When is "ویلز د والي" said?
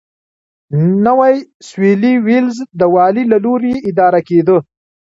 2.25-3.23